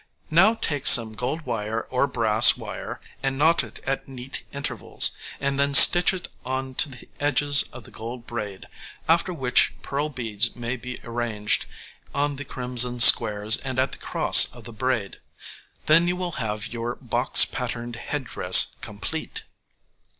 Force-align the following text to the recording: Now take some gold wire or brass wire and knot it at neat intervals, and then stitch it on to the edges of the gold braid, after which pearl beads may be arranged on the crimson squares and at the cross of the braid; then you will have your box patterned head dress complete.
Now 0.31 0.55
take 0.55 0.87
some 0.87 1.13
gold 1.13 1.41
wire 1.43 1.83
or 1.91 2.07
brass 2.07 2.57
wire 2.57 2.99
and 3.21 3.37
knot 3.37 3.63
it 3.63 3.79
at 3.85 4.07
neat 4.07 4.45
intervals, 4.51 5.11
and 5.39 5.59
then 5.59 5.75
stitch 5.75 6.11
it 6.11 6.27
on 6.43 6.73
to 6.81 6.89
the 6.89 7.07
edges 7.19 7.61
of 7.71 7.83
the 7.83 7.91
gold 7.91 8.25
braid, 8.25 8.65
after 9.07 9.31
which 9.31 9.75
pearl 9.83 10.09
beads 10.09 10.55
may 10.55 10.75
be 10.75 10.99
arranged 11.03 11.67
on 12.15 12.37
the 12.37 12.45
crimson 12.45 12.99
squares 12.99 13.57
and 13.57 13.77
at 13.77 13.91
the 13.91 13.99
cross 13.99 14.45
of 14.45 14.63
the 14.63 14.73
braid; 14.73 15.17
then 15.85 16.07
you 16.07 16.15
will 16.15 16.31
have 16.41 16.73
your 16.73 16.95
box 16.95 17.45
patterned 17.45 17.95
head 17.97 18.23
dress 18.23 18.75
complete. 18.81 19.43